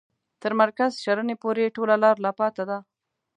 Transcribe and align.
تر 0.41 0.51
مرکز 0.61 0.91
شرنې 1.03 1.35
پوري 1.41 1.65
ټوله 1.75 1.95
لار 2.03 2.15
لا 2.25 2.31
پاته 2.39 2.63
ده. 2.69 2.77